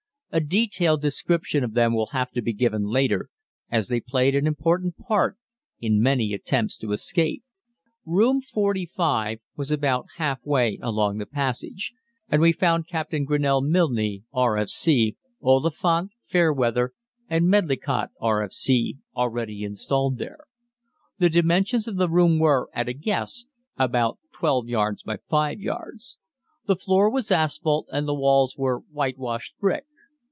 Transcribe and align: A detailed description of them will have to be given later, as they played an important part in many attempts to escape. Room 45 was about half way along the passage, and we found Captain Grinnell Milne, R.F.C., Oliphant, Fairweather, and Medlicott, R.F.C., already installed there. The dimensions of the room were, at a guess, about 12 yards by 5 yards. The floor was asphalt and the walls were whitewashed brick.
A 0.33 0.39
detailed 0.39 1.01
description 1.01 1.61
of 1.61 1.73
them 1.73 1.93
will 1.93 2.05
have 2.13 2.31
to 2.31 2.41
be 2.41 2.53
given 2.53 2.83
later, 2.83 3.27
as 3.69 3.89
they 3.89 3.99
played 3.99 4.33
an 4.33 4.47
important 4.47 4.95
part 4.95 5.35
in 5.81 6.01
many 6.01 6.31
attempts 6.31 6.77
to 6.77 6.93
escape. 6.93 7.43
Room 8.05 8.39
45 8.39 9.39
was 9.57 9.71
about 9.71 10.05
half 10.15 10.39
way 10.45 10.79
along 10.81 11.17
the 11.17 11.25
passage, 11.25 11.91
and 12.29 12.41
we 12.41 12.53
found 12.53 12.87
Captain 12.87 13.25
Grinnell 13.25 13.59
Milne, 13.61 14.23
R.F.C., 14.31 15.17
Oliphant, 15.41 16.11
Fairweather, 16.27 16.93
and 17.27 17.49
Medlicott, 17.49 18.11
R.F.C., 18.21 18.99
already 19.13 19.63
installed 19.65 20.17
there. 20.17 20.45
The 21.17 21.29
dimensions 21.29 21.89
of 21.89 21.97
the 21.97 22.07
room 22.09 22.39
were, 22.39 22.69
at 22.71 22.87
a 22.87 22.93
guess, 22.93 23.47
about 23.77 24.17
12 24.35 24.69
yards 24.69 25.03
by 25.03 25.17
5 25.29 25.59
yards. 25.59 26.19
The 26.67 26.77
floor 26.77 27.09
was 27.11 27.31
asphalt 27.31 27.87
and 27.91 28.07
the 28.07 28.15
walls 28.15 28.55
were 28.55 28.77
whitewashed 28.79 29.57
brick. 29.59 29.83